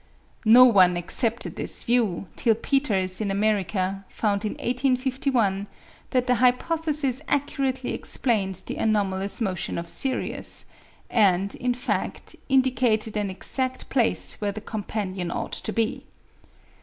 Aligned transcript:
No 0.47 0.65
one 0.65 0.97
accepted 0.97 1.57
this 1.57 1.83
view, 1.83 2.25
till 2.35 2.55
Peters, 2.55 3.21
in 3.21 3.29
America, 3.29 4.03
found 4.09 4.43
in 4.43 4.53
1851 4.53 5.67
that 6.09 6.25
the 6.25 6.33
hypothesis 6.41 7.21
accurately 7.27 7.93
explained 7.93 8.63
the 8.65 8.77
anomalous 8.77 9.39
motion 9.39 9.77
of 9.77 9.87
Sirius, 9.87 10.65
and, 11.07 11.53
in 11.53 11.75
fact, 11.75 12.35
indicated 12.49 13.15
an 13.15 13.29
exact 13.29 13.89
place 13.89 14.41
where 14.41 14.51
the 14.51 14.59
companion 14.59 15.29
ought 15.29 15.53
to 15.53 15.71
be. 15.71 16.07